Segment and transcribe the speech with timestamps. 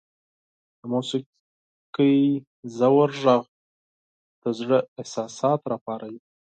[0.79, 2.17] •د موسیقۍ
[2.75, 3.43] ژور ږغ
[4.41, 6.21] د زړه احساسات راپاروي.